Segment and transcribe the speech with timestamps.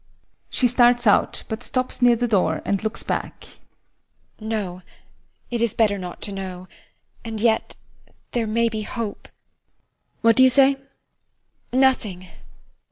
[0.49, 3.45] [She starts out, but stops near the door and looks back]
[4.39, 4.81] No,
[5.51, 6.67] it is better not to know
[7.23, 7.75] and yet
[8.31, 9.27] there may be hope.
[9.27, 10.19] HELENA.
[10.21, 10.73] What do you say?
[10.73, 10.87] SONIA.
[11.81, 12.27] Nothing.